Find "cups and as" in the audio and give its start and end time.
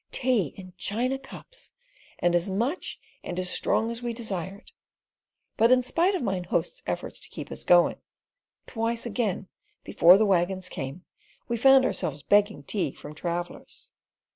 1.19-2.49